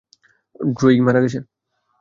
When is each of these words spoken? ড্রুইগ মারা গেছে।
ড্রুইগ 0.75 0.99
মারা 1.01 1.19
গেছে। 1.23 1.39